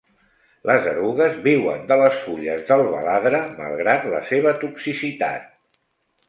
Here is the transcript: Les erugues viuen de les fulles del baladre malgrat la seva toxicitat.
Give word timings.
Les 0.67 0.85
erugues 0.91 1.35
viuen 1.43 1.83
de 1.91 1.97
les 2.03 2.15
fulles 2.21 2.63
del 2.71 2.81
baladre 2.95 3.43
malgrat 3.61 4.09
la 4.15 4.23
seva 4.31 4.55
toxicitat. 4.65 5.79